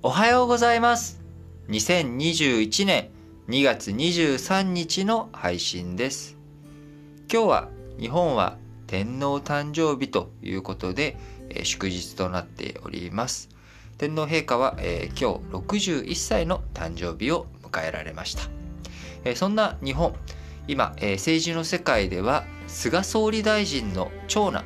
[0.00, 1.20] おはようございます。
[1.70, 3.10] 2021年
[3.48, 6.36] 2月23日の配信です。
[7.30, 7.68] 今日は
[7.98, 11.16] 日本は天皇誕生日ということで、
[11.50, 13.48] えー祝日となっております。
[13.98, 18.44] 天皇陛下は、えー今日61歳の誕生日を迎えられました。
[19.24, 20.14] えーそんな日本、
[20.68, 24.64] 今、え政治の世界では菅総理大臣の長男、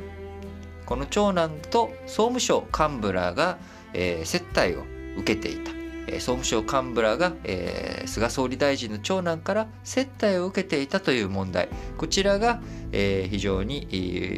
[0.85, 3.57] この長男と総務省幹部らが、
[3.95, 5.73] え接待を受けていた、
[6.15, 11.69] 総務省幹部らが、えー菅総理大臣の長男から接待を受けていたという問題。
[11.97, 12.61] こちらが、
[12.93, 13.95] えー非常に、え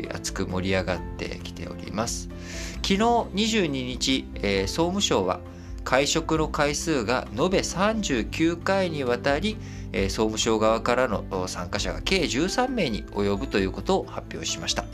[0.08, 2.28] ー熱く盛り上がってきております。
[2.76, 5.40] 昨日22日、えー総務省は
[5.84, 9.56] 会食の回数が延べ39回にわたり、
[9.92, 14.84] えー総務省側からの参加者が計13名に及ぶということを発表しました。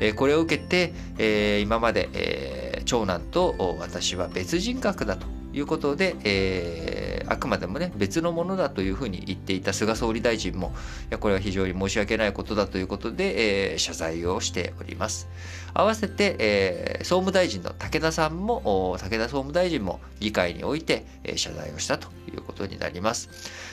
[0.00, 10.72] えーこれを受けて、えー今まで、えー長男と私は別人格だということで、えーあくまでもね別のものだというふうに言っていた菅総理大臣も
[11.10, 15.28] いやこれは非常に申し訳ないことだということで、えー謝罪をしております。
[15.74, 23.28] 合わせて、えー総務大臣の武田さんも武田総務大臣も議会において、え謝罪をしたということになります、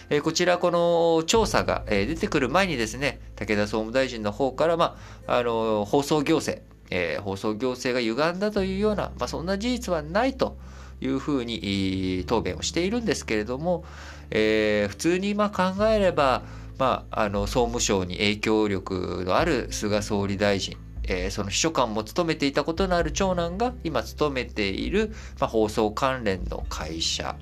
[0.10, 4.98] えこちらこの調査が、え出てくる前にですね武田総務大臣の方から、ま
[5.28, 10.58] あ、あの放送行政えー放送行政が歪んだというような、まあ、そんな事実はないと
[11.02, 13.84] いうふうに答弁をしているんですけれども、
[14.30, 16.44] えー普通にま考えれば、
[16.78, 27.36] まあ、あの総務省に影響力のある菅総理大臣えーその秘書官も務めていたことのある長男が今勤めている、まあ、放送関連の会社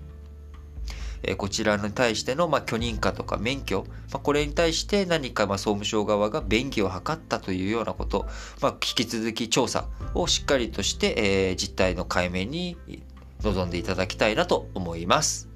[1.24, 8.28] えこちらに対しての、ま、許認可とか免許、ま、これに対して何か、ま、総務省側が便宜を図ったというようなこと、
[8.62, 12.78] ま、引き続き調査をしっかりとして、え実態の解明に
[13.44, 15.51] 臨んでいただきたいなと思います。